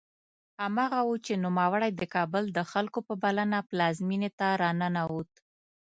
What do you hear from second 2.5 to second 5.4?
د خلکو په بلنه پلازمېنې ته راننوت.